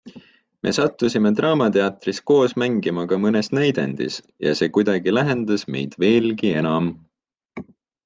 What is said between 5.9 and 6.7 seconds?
veelgi